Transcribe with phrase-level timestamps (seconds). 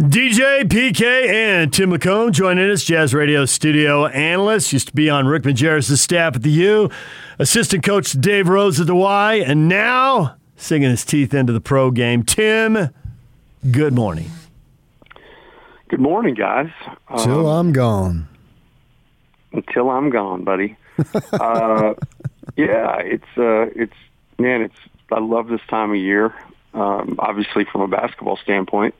[0.00, 4.72] DJ, PK, and Tim McComb joining us, Jazz Radio studio analyst.
[4.72, 6.88] Used to be on Rick Majerus' staff at the U,
[7.38, 11.90] assistant coach Dave Rose at the Y, and now singing his teeth into the pro
[11.90, 12.22] game.
[12.22, 12.88] Tim,
[13.70, 14.30] good morning.
[15.88, 16.70] Good morning, guys.
[17.18, 18.28] Till um, I'm gone.
[19.52, 20.74] Until I'm gone, buddy.
[21.34, 21.92] uh,
[22.56, 23.96] yeah, it's uh, it's
[24.38, 24.78] man, it's
[25.10, 26.34] I love this time of year.
[26.72, 28.94] Um, obviously, from a basketball standpoint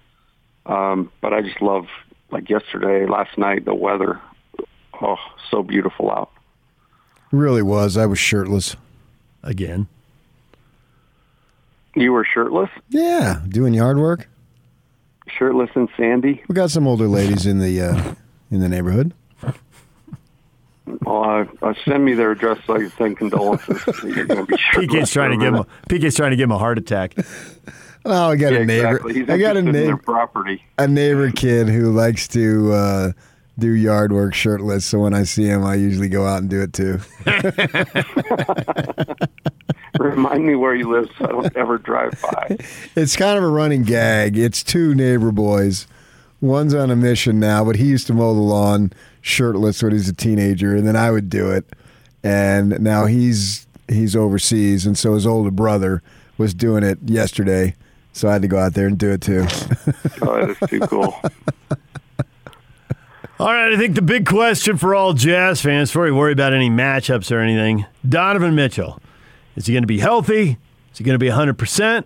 [0.67, 1.87] um, but I just love,
[2.31, 4.21] like yesterday, last night, the weather.
[5.01, 5.17] Oh,
[5.51, 6.31] so beautiful out.
[7.33, 7.97] Really was.
[7.97, 8.77] I was shirtless.
[9.43, 9.89] Again.
[11.95, 12.71] You were shirtless?
[12.91, 14.29] Yeah, doing yard work.
[15.27, 16.43] Shirtless and sandy.
[16.49, 18.15] We got some older ladies in the uh,
[18.51, 19.13] in the neighborhood.
[21.03, 23.83] Well, uh, uh, send me their address so I can send condolences.
[24.03, 25.61] You're going to be PK's trying to give him.
[25.61, 27.15] A, PK's trying to give him a heart attack.
[28.05, 29.09] Oh, I got yeah, a neighbor.
[29.09, 29.35] Exactly.
[29.35, 29.97] I got a neighbor.
[29.97, 30.65] Property.
[30.79, 33.13] A neighbor kid who likes to uh,
[33.59, 34.85] do yard work shirtless.
[34.85, 36.99] So when I see him, I usually go out and do it too.
[39.99, 42.59] Remind me where you live so I don't ever drive by.
[42.97, 44.37] It's kind of a running gag.
[44.37, 45.87] It's two neighbor boys.
[46.41, 49.99] One's on a mission now, but he used to mow the lawn shirtless when he
[49.99, 51.65] was a teenager, and then I would do it.
[52.25, 56.03] And now he's he's overseas, and so his older brother
[56.39, 57.75] was doing it yesterday
[58.13, 59.41] so I had to go out there and do it too.
[60.23, 61.15] oh, that is too cool.
[63.39, 66.53] All right, I think the big question for all Jazz fans, before we worry about
[66.53, 69.01] any matchups or anything, Donovan Mitchell.
[69.57, 70.59] Is he going to be healthy?
[70.93, 72.05] Is he going to be 100%?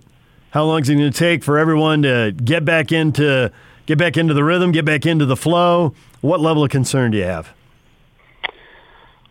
[0.50, 3.52] How long is it going to take for everyone to get back into
[3.84, 5.92] get back into the rhythm, get back into the flow?
[6.22, 7.52] What level of concern do you have?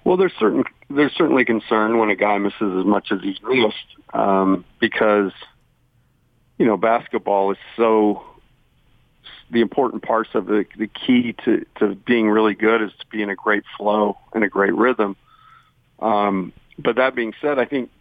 [0.04, 4.14] Well, there's certain there's certainly concern when a guy misses as much as he's missed
[4.14, 5.32] um, because–
[6.58, 8.23] you know, basketball is so
[9.52, 13.22] the important parts of the the key to to being really good is to be
[13.22, 15.16] in a great flow and a great rhythm.
[16.00, 17.92] Um, but that being said, I think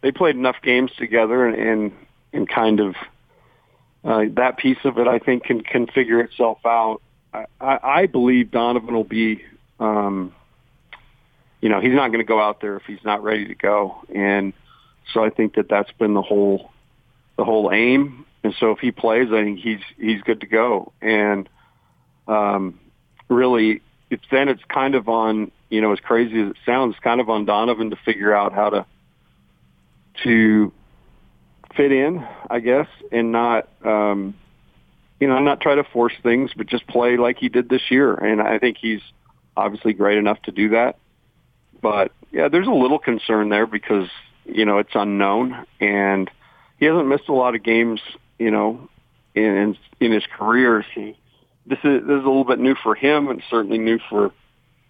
[0.00, 1.92] they played enough games together and and,
[2.32, 2.94] and kind of
[4.04, 7.02] uh, that piece of it, I think, can can figure itself out.
[7.32, 9.42] I, I, I believe Donovan will be,
[9.80, 10.32] um,
[11.60, 13.96] you know, he's not going to go out there if he's not ready to go,
[14.14, 14.52] and
[15.12, 16.70] so I think that that's been the whole
[17.36, 18.24] the whole aim.
[18.42, 20.92] And so if he plays, I think he's he's good to go.
[21.00, 21.48] And
[22.28, 22.80] um,
[23.28, 27.20] really, it's then it's kind of on you know as crazy as it sounds, kind
[27.20, 28.86] of on Donovan to figure out how to
[30.24, 30.72] to
[31.76, 34.34] fit in, I guess, and not um,
[35.20, 38.14] you know not try to force things, but just play like he did this year.
[38.14, 39.02] And I think he's
[39.56, 40.96] obviously great enough to do that.
[41.82, 44.08] But yeah, there's a little concern there because
[44.44, 46.30] you know it's unknown and
[46.78, 48.00] he hasn't missed a lot of games,
[48.38, 48.88] you know,
[49.34, 50.84] in in his career.
[50.94, 51.16] He
[51.66, 54.32] this is this is a little bit new for him, and certainly new for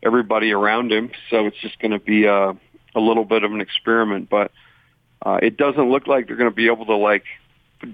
[0.03, 1.11] everybody around him.
[1.31, 2.57] So it's just going to be a
[2.95, 4.51] a little bit of an experiment, but
[5.25, 7.25] uh, it doesn't look like they're going to be able to like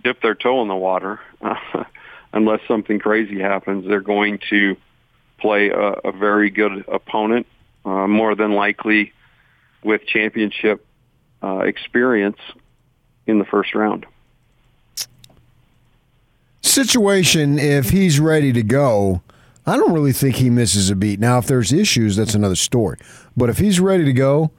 [0.02, 1.20] dip their toe in the water
[2.32, 3.86] unless something crazy happens.
[3.86, 4.76] They're going to
[5.38, 7.46] play a, a very good opponent,
[7.84, 9.12] uh, more than likely
[9.82, 10.86] with championship
[11.42, 12.38] uh, experience
[13.26, 14.06] in the first round.
[16.62, 19.22] Situation if he's ready to go,
[19.66, 21.20] I don't really think he misses a beat.
[21.20, 22.98] Now, if there's issues, that's another story.
[23.36, 24.50] But if he's ready to go,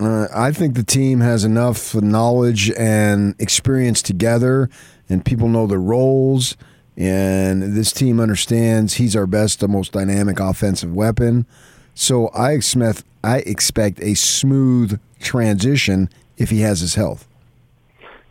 [0.00, 4.68] uh, I think the team has enough knowledge and experience together,
[5.08, 6.56] and people know their roles.
[6.96, 11.46] And this team understands he's our best, the most dynamic offensive weapon.
[11.94, 17.26] So I expect I expect a smooth transition if he has his health.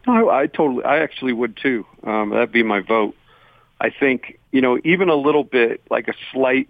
[0.08, 1.86] I, I totally, I actually would too.
[2.04, 3.16] Um, that'd be my vote.
[3.80, 6.70] I think you know even a little bit, like a slight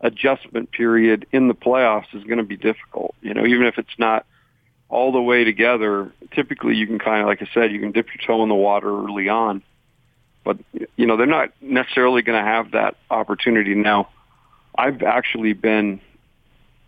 [0.00, 3.14] adjustment period in the playoffs is going to be difficult.
[3.22, 4.26] You know, even if it's not
[4.88, 8.06] all the way together, typically you can kind of, like I said, you can dip
[8.08, 9.62] your toe in the water early on.
[10.44, 10.58] But
[10.96, 14.08] you know, they're not necessarily going to have that opportunity now.
[14.78, 16.00] I've actually been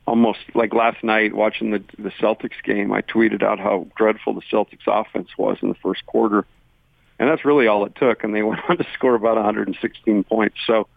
[0.09, 4.41] almost like last night watching the the Celtics game, I tweeted out how dreadful the
[4.51, 6.47] Celtics offense was in the first quarter.
[7.19, 10.57] And that's really all it took and they went on to score about 116 points.
[10.67, 10.89] So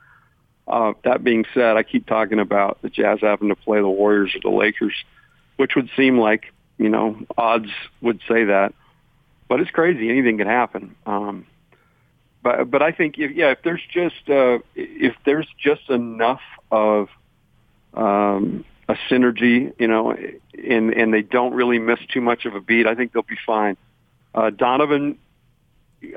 [0.67, 4.33] uh that being said, I keep talking about the Jazz having to play the Warriors
[4.33, 4.95] or the Lakers,
[5.57, 6.45] which would seem like,
[6.77, 7.69] you know, odds
[7.99, 8.73] would say that.
[9.49, 10.95] But it's crazy, anything can happen.
[11.05, 11.45] Um
[12.43, 16.41] but but I think if, yeah, if there's just uh if there's just enough
[16.71, 17.09] of
[17.93, 22.61] um a synergy, you know, and and they don't really miss too much of a
[22.61, 22.87] beat.
[22.87, 23.77] I think they'll be fine.
[24.33, 25.17] Uh, Donovan,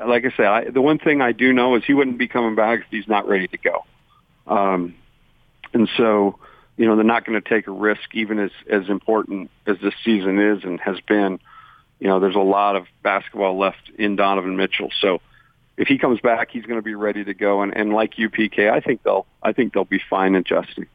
[0.07, 2.55] like I said, I, the one thing I do know is he wouldn't be coming
[2.55, 3.85] back if he's not ready to go.
[4.47, 4.95] Um,
[5.73, 6.39] and so,
[6.77, 9.95] you know, they're not going to take a risk, even as as important as this
[10.05, 11.39] season is and has been.
[12.01, 15.21] You know, there's a lot of basketball left in Donovan Mitchell, so
[15.77, 17.63] if he comes back, he's going to be ready to go.
[17.63, 20.87] And, and like UPK, I think they'll I think they'll be fine adjusting.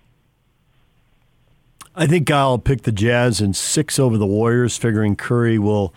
[1.95, 5.93] I think I'll pick the Jazz in six over the Warriors, figuring Curry will,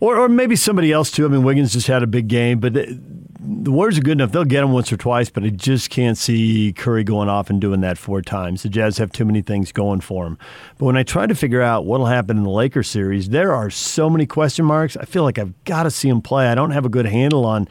[0.00, 1.24] or or maybe somebody else too.
[1.24, 2.98] I mean, Wiggins just had a big game, but the,
[3.38, 5.30] the Warriors are good enough; they'll get him once or twice.
[5.30, 8.62] But I just can't see Curry going off and doing that four times.
[8.62, 10.38] The Jazz have too many things going for them.
[10.78, 13.70] But when I try to figure out what'll happen in the Lakers series, there are
[13.70, 14.96] so many question marks.
[14.96, 16.48] I feel like I've got to see them play.
[16.48, 17.68] I don't have a good handle on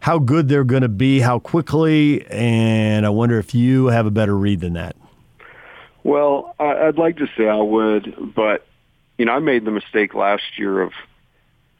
[0.00, 4.10] how good they're going to be, how quickly, and I wonder if you have a
[4.12, 4.94] better read than that.
[6.02, 8.66] Well, I'd like to say I would, but
[9.18, 10.92] you know, I made the mistake last year of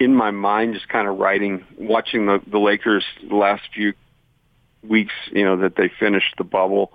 [0.01, 3.95] in my mind just kind of writing, watching the the Lakers the last few
[4.83, 6.93] weeks, you know, that they finished the bubble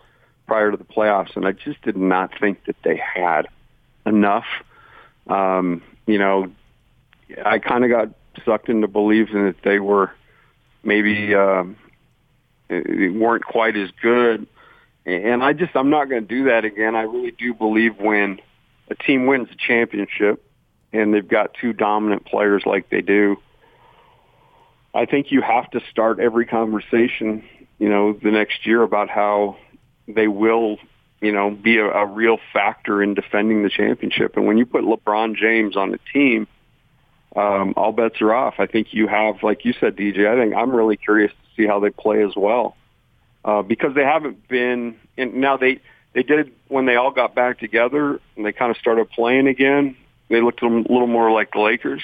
[0.47, 3.47] prior to the playoffs, and I just did not think that they had
[4.05, 4.45] enough.
[5.27, 6.51] Um, you know,
[7.43, 8.09] I kind of got
[8.45, 10.11] sucked into believing that they were
[10.83, 11.77] maybe um,
[12.69, 14.47] weren't quite as good.
[15.05, 16.95] And I just I'm not going to do that again.
[16.95, 18.39] I really do believe when
[18.89, 20.44] a team wins a championship
[20.94, 23.38] and they've got two dominant players like they do,
[24.94, 27.44] I think you have to start every conversation,
[27.79, 29.57] you know, the next year about how
[30.07, 30.77] they will,
[31.19, 34.38] you know, be a, a real factor in defending the championship.
[34.38, 36.47] And when you put LeBron James on the team,
[37.35, 38.56] um, all bets are off.
[38.59, 40.27] I think you have, like you said, DJ.
[40.27, 42.77] I think I'm really curious to see how they play as well,
[43.45, 44.95] uh, because they haven't been.
[45.18, 45.80] And now they
[46.13, 49.95] they did when they all got back together and they kind of started playing again.
[50.30, 52.01] They looked a little more like the Lakers,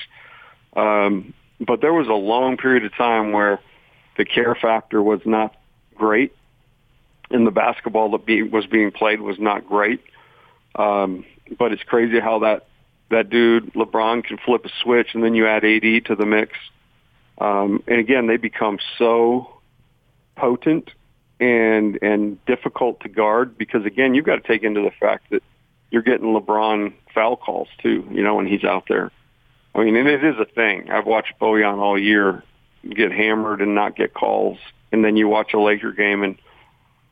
[0.75, 3.59] um, but there was a long period of time where
[4.17, 5.55] the care factor was not
[5.95, 6.35] great,
[7.31, 10.01] and the basketball that be, was being played was not great.
[10.75, 11.25] Um,
[11.57, 12.67] but it's crazy how that
[13.09, 16.57] that dude LeBron can flip a switch, and then you add AD to the mix,
[17.39, 19.59] um, and again they become so
[20.35, 20.91] potent
[21.39, 25.41] and and difficult to guard because again you've got to take into the fact that
[25.89, 28.07] you're getting LeBron foul calls too.
[28.11, 29.11] You know when he's out there.
[29.73, 30.89] I mean, and it is a thing.
[30.89, 32.43] I've watched Bojan all year
[32.83, 34.57] get hammered and not get calls,
[34.91, 36.37] and then you watch a Laker game and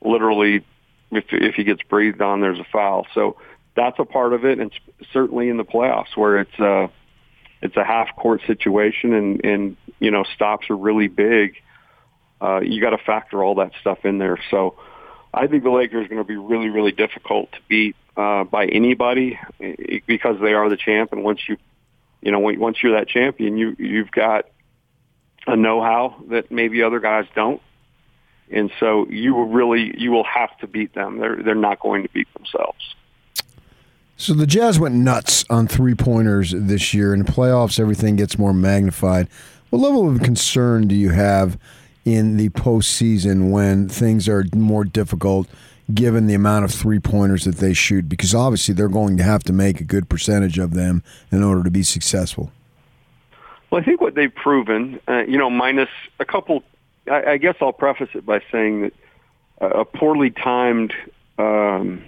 [0.02, 0.66] literally,
[1.12, 3.08] if if he gets breathed on, there's a foul.
[3.14, 3.38] So
[3.76, 4.72] that's a part of it, and
[5.14, 6.90] certainly in the playoffs where it's a
[7.62, 11.56] it's a half court situation, and and you know stops are really big.
[12.42, 14.38] Uh, you got to factor all that stuff in there.
[14.52, 14.76] So
[15.34, 18.66] I think the Lakers are going to be really really difficult to beat uh, by
[18.66, 19.40] anybody
[20.06, 21.58] because they are the champ, and once you
[22.22, 24.46] you know once you're that champion, you you've got
[25.46, 27.62] a know-how that maybe other guys don't.
[28.50, 31.18] And so you will really you will have to beat them.
[31.20, 32.96] They're they're not going to beat themselves.
[34.16, 37.14] So the Jazz went nuts on three pointers this year.
[37.14, 39.28] In the playoffs, everything gets more magnified.
[39.70, 41.60] What level of concern do you have
[42.08, 45.48] in the postseason when things are more difficult,
[45.94, 48.08] given the amount of three pointers that they shoot?
[48.08, 51.64] Because obviously they're going to have to make a good percentage of them in order
[51.64, 52.52] to be successful.
[53.70, 55.90] Well, I think what they've proven, uh, you know, minus
[56.20, 56.64] a couple.
[57.12, 58.94] I, I guess I'll preface it by saying that
[59.60, 60.94] a poorly timed.
[61.38, 62.04] Um,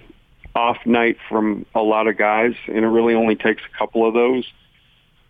[0.54, 4.14] off night from a lot of guys, and it really only takes a couple of
[4.14, 4.50] those,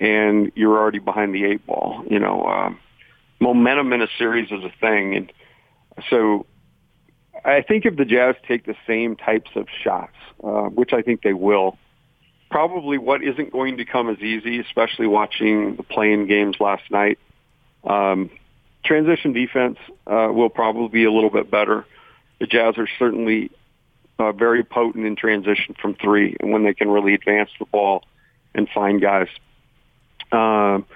[0.00, 2.02] and you're already behind the eight ball.
[2.08, 2.72] You know, uh,
[3.40, 5.32] momentum in a series is a thing, and
[6.08, 6.46] so
[7.44, 11.22] I think if the Jazz take the same types of shots, uh, which I think
[11.22, 11.78] they will,
[12.50, 17.18] probably what isn't going to come as easy, especially watching the playing games last night.
[17.84, 18.30] Um,
[18.84, 21.86] transition defense uh, will probably be a little bit better.
[22.40, 23.50] The Jazz are certainly
[24.18, 28.04] uh, very potent in transition from three and when they can really advance the ball
[28.54, 29.28] and find guys.
[30.32, 30.86] Um,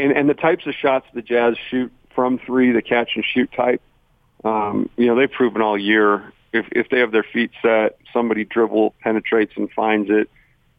[0.00, 3.50] and, and the types of shots the Jazz shoot from three, the catch and shoot
[3.52, 3.80] type,
[4.44, 8.44] um, you know, they've proven all year if, if they have their feet set, somebody
[8.44, 10.28] dribble penetrates and finds it,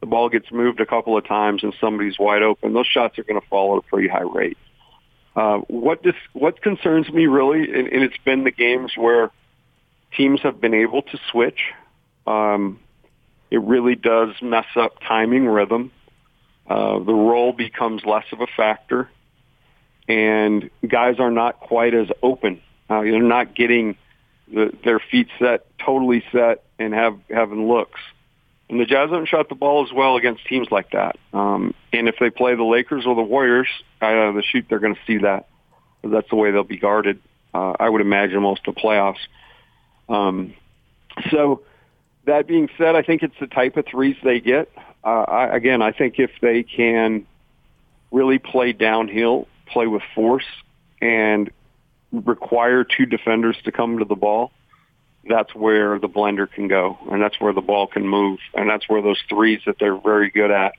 [0.02, 3.24] the ball gets moved a couple of times and somebody's wide open, those shots are
[3.24, 4.58] going to fall at a pretty high rate.
[5.34, 9.32] Uh, what dis- what concerns me really, and, and it's been the games where
[10.18, 11.72] teams have been able to switch
[12.28, 12.80] um,
[13.50, 15.92] it really does mess up timing, rhythm.
[16.68, 19.10] Uh, the role becomes less of a factor,
[20.08, 22.62] and guys are not quite as open.
[22.90, 23.98] Uh, they're not getting
[24.52, 28.00] the, their feet set, totally set, and have having looks.
[28.70, 31.18] And the Jazz haven't shot the ball as well against teams like that.
[31.34, 33.68] Um, and if they play the Lakers or the Warriors,
[34.02, 35.48] uh, the shoot, they're going to see that.
[36.04, 37.20] That's the way they'll be guarded.
[37.54, 39.20] Uh, I would imagine most of the playoffs.
[40.08, 40.54] Um,
[41.32, 41.64] so
[42.26, 44.72] that being said, I think it's the type of threes they get.
[45.04, 47.26] Uh, I, again, I think if they can
[48.12, 50.46] really play downhill, play with force,
[51.02, 51.50] and
[52.12, 54.52] require two defenders to come to the ball,
[55.28, 58.88] that's where the blender can go, and that's where the ball can move, and that's
[58.90, 60.74] where those threes that they're very good at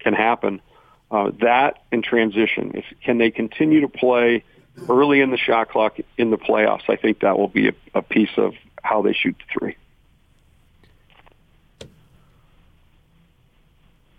[0.00, 0.60] can happen.
[1.10, 2.72] Uh, that and transition.
[2.74, 4.44] If can they continue to play
[4.88, 6.88] early in the shot clock in the playoffs?
[6.88, 8.52] I think that will be a, a piece of
[8.82, 9.76] how they shoot the three.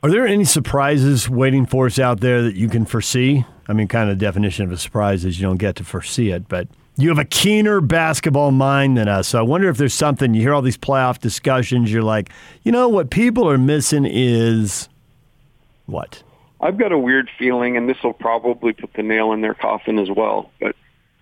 [0.01, 3.46] Are there any surprises waiting for us out there that you can foresee?
[3.68, 6.32] I mean, kind of the definition of a surprise is you don't get to foresee
[6.32, 9.27] it, but you have a keener basketball mind than us.
[9.27, 11.91] So I wonder if there's something you hear all these playoff discussions.
[11.91, 12.29] You're like,
[12.63, 14.88] you know, what people are missing is
[15.86, 16.24] what?
[16.62, 20.00] I've got a weird feeling, and this will probably put the nail in their coffin
[20.00, 20.50] as well.
[20.62, 20.77] But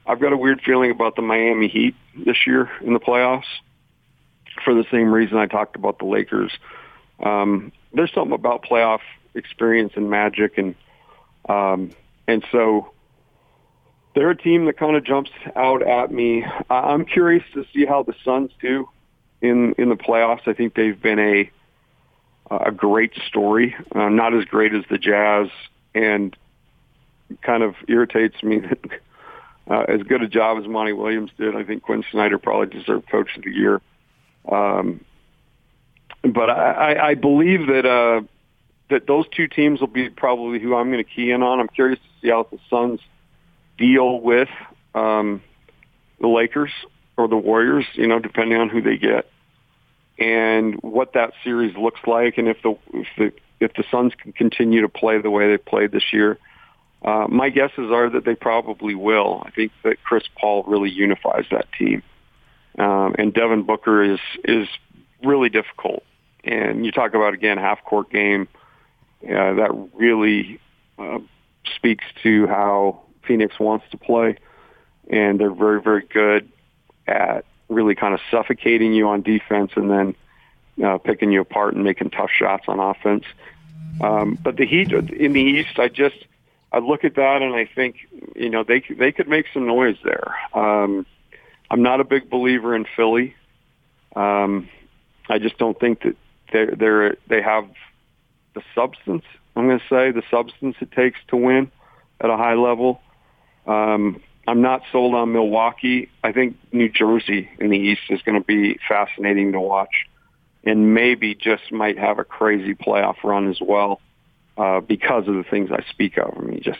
[0.05, 3.45] I've got a weird feeling about the Miami Heat this year in the playoffs
[4.63, 6.51] for the same reason I talked about the Lakers.
[7.23, 8.99] Um, there's something about playoff
[9.33, 10.75] experience and magic, and
[11.47, 11.91] um,
[12.27, 12.91] and so
[14.15, 16.45] they're a team that kind of jumps out at me.
[16.69, 18.89] I'm curious to see how the Suns do
[19.41, 20.47] in in the playoffs.
[20.47, 21.51] I think they've been a
[22.49, 25.49] a great story, uh, not as great as the Jazz,
[25.93, 26.35] and
[27.41, 28.79] kind of irritates me that
[29.69, 33.09] uh, as good a job as Monty Williams did, I think Quin Snyder probably deserved
[33.09, 33.81] Coach of the Year.
[34.49, 35.03] Um,
[36.33, 38.21] but I, I, believe that uh,
[38.89, 41.59] that those two teams will be probably who I'm going to key in on.
[41.59, 42.99] I'm curious to see how the Suns
[43.77, 44.49] deal with
[44.95, 45.41] um,
[46.19, 46.71] the Lakers
[47.17, 49.29] or the Warriors, you know, depending on who they get,
[50.17, 54.33] and what that series looks like, and if the if the if the Suns can
[54.33, 56.37] continue to play the way they played this year.
[57.03, 59.43] Uh, my guesses are that they probably will.
[59.45, 62.01] I think that Chris Paul really unifies that team,
[62.79, 64.67] um, and Devin Booker is is
[65.23, 66.03] really difficult.
[66.47, 68.47] And you talk about again half court game
[69.23, 70.59] uh, that really
[70.97, 71.19] uh,
[71.75, 74.37] speaks to how Phoenix wants to play,
[75.09, 76.49] and they're very very good
[77.05, 80.15] at really kind of suffocating you on defense and then
[80.83, 83.25] uh, picking you apart and making tough shots on offense.
[83.99, 86.25] Um, but the Heat in the East, I just
[86.71, 89.97] I look at that and I think you know they they could make some noise
[90.03, 90.35] there.
[90.53, 91.05] Um,
[91.69, 93.35] I'm not a big believer in Philly.
[94.15, 94.69] Um,
[95.27, 96.15] I just don't think that
[96.51, 97.69] they're, they're they have
[98.53, 99.23] the substance.
[99.55, 101.71] I'm going to say the substance it takes to win
[102.19, 103.01] at a high level.
[103.65, 106.09] Um, I'm not sold on Milwaukee.
[106.23, 110.07] I think New Jersey in the East is going to be fascinating to watch,
[110.63, 113.99] and maybe just might have a crazy playoff run as well
[114.57, 116.33] uh, because of the things I speak of.
[116.37, 116.79] I mean, just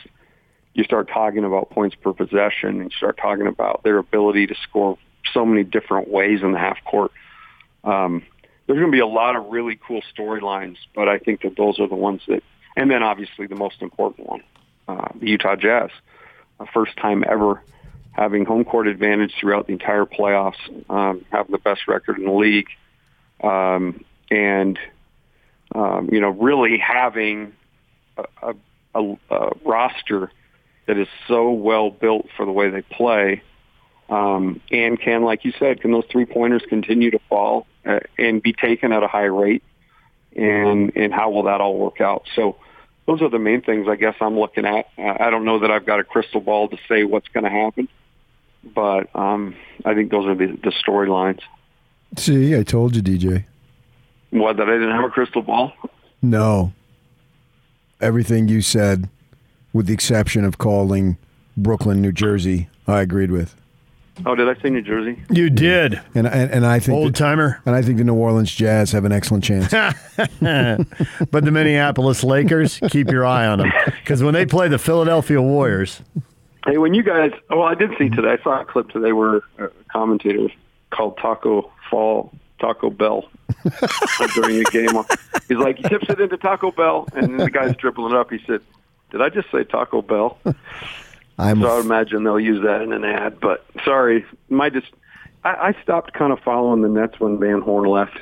[0.73, 4.55] you start talking about points per possession, and you start talking about their ability to
[4.63, 4.97] score
[5.33, 7.11] so many different ways in the half court.
[7.83, 8.23] Um,
[8.67, 11.79] there's going to be a lot of really cool storylines, but I think that those
[11.79, 12.43] are the ones that,
[12.75, 14.43] and then obviously the most important one,
[14.87, 15.89] uh, the Utah Jazz,
[16.59, 17.61] a first time ever
[18.11, 20.55] having home court advantage throughout the entire playoffs,
[20.89, 22.67] um, having the best record in the league,
[23.41, 24.77] um, and
[25.73, 27.53] um, you know really having
[28.17, 28.53] a,
[28.95, 30.31] a, a roster
[30.87, 33.43] that is so well built for the way they play.
[34.09, 38.41] Um, and can, like you said, can those three pointers continue to fall uh, and
[38.41, 39.63] be taken at a high rate?
[40.35, 42.27] And and how will that all work out?
[42.35, 42.57] So
[43.07, 44.87] those are the main things I guess I'm looking at.
[44.97, 47.87] I don't know that I've got a crystal ball to say what's going to happen,
[48.63, 51.39] but um, I think those are the, the storylines.
[52.17, 53.45] See, I told you, DJ.
[54.29, 55.71] What that I didn't have a crystal ball?
[56.21, 56.73] No.
[58.01, 59.09] Everything you said,
[59.73, 61.17] with the exception of calling
[61.55, 63.55] Brooklyn, New Jersey, I agreed with.
[64.25, 65.21] Oh, did I say New Jersey?
[65.29, 66.01] You did.
[66.15, 67.61] And and, and I think Old timer.
[67.65, 69.71] and I think the New Orleans Jazz have an excellent chance.
[71.31, 73.71] but the Minneapolis Lakers, keep your eye on them
[74.01, 76.01] because when they play the Philadelphia Warriors,
[76.65, 78.35] Hey, when you guys, well, I did see today.
[78.39, 80.49] I saw a clip today where a commentator
[80.89, 83.29] called Taco Fall Taco Bell
[84.35, 84.89] during a game.
[85.47, 88.29] He's like, he tips it into Taco Bell, and the guy's dribbling it up.
[88.31, 88.59] He said,
[89.11, 90.39] "Did I just say Taco Bell?"
[91.37, 93.39] I'm So I would imagine they'll use that in an ad.
[93.39, 94.87] But sorry, my just
[95.43, 98.17] I, I stopped kind of following the Nets when Van Horn left,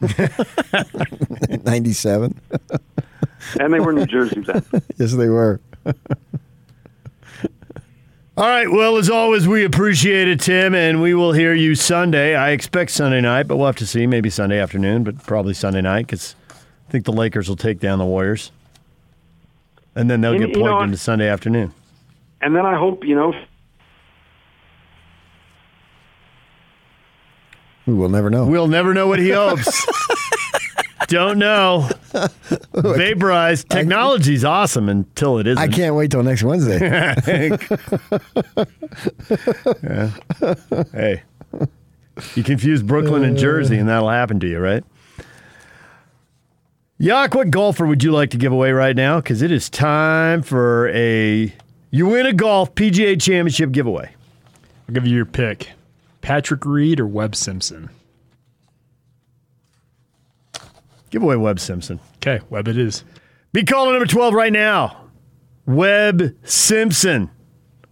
[1.64, 2.40] 97.
[3.60, 4.64] and they were New Jersey then.
[4.96, 5.60] yes, they were.
[8.38, 8.70] All right.
[8.70, 12.34] Well, as always, we appreciate it, Tim, and we will hear you Sunday.
[12.34, 14.06] I expect Sunday night, but we'll have to see.
[14.06, 17.98] Maybe Sunday afternoon, but probably Sunday night because I think the Lakers will take down
[17.98, 18.50] the Warriors,
[19.94, 21.72] and then they'll You- get you know plugged into Sunday afternoon.
[22.40, 23.32] And then I hope you know
[27.86, 28.46] We will never know.
[28.46, 29.86] We'll never know what he hopes.
[31.06, 31.88] Don't know.
[32.74, 33.62] Vaporize.
[33.62, 35.58] Technology's awesome until it isn't.
[35.62, 36.78] I can't wait till next Wednesday.
[40.92, 41.22] Hey,
[42.34, 44.82] you confuse Brooklyn and Jersey, and that'll happen to you, right?
[46.98, 49.20] Yak, what golfer would you like to give away right now?
[49.20, 51.52] Because it is time for a
[51.96, 54.14] you win a golf PGA Championship giveaway.
[54.86, 55.70] I'll give you your pick
[56.20, 57.88] Patrick Reed or Webb Simpson.
[61.10, 62.00] Give away Webb Simpson.
[62.16, 63.04] Okay, Webb it is.
[63.52, 65.04] Be calling number 12 right now.
[65.64, 67.30] Webb Simpson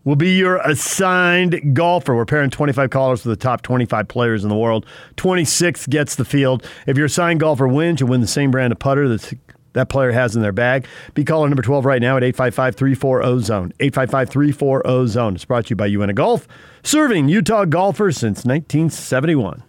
[0.04, 2.14] will be your assigned golfer.
[2.14, 4.84] We're pairing 25 callers with the top 25 players in the world.
[5.16, 6.68] 26th gets the field.
[6.86, 9.38] If your assigned golfer wins, you'll win the same brand of putter that
[9.74, 10.86] that player has in their bag.
[11.12, 13.72] Be caller number 12 right now at 855 340 Zone.
[13.78, 15.34] 855 340 Zone.
[15.34, 16.48] It's brought to you by UNA Golf,
[16.82, 19.62] serving Utah golfers since 1971.